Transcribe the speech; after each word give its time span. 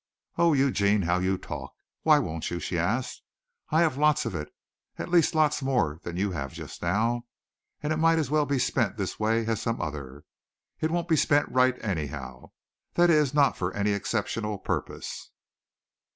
"Oh, 0.35 0.53
Eugene, 0.53 1.03
how 1.03 1.19
you 1.19 1.37
talk. 1.37 1.75
Why 2.01 2.17
won't 2.17 2.49
you?" 2.49 2.59
she 2.59 2.75
asked. 2.75 3.21
"I 3.69 3.81
have 3.83 3.99
lots 3.99 4.25
of 4.25 4.33
it 4.33 4.51
at 4.97 5.09
least 5.11 5.35
lots 5.35 5.61
more 5.61 5.99
than 6.01 6.17
you 6.17 6.31
have 6.31 6.53
just 6.53 6.81
now. 6.81 7.27
And 7.83 7.93
it 7.93 7.97
might 7.97 8.17
as 8.17 8.31
well 8.31 8.47
be 8.47 8.57
spent 8.57 8.97
this 8.97 9.19
way 9.19 9.45
as 9.45 9.61
some 9.61 9.79
other. 9.79 10.23
It 10.79 10.89
won't 10.89 11.07
be 11.07 11.15
spent 11.15 11.49
right 11.49 11.77
anyhow 11.83 12.49
that 12.95 13.11
is 13.11 13.31
not 13.35 13.55
for 13.55 13.71
any 13.75 13.91
exceptional 13.91 14.57
purpose. 14.57 15.29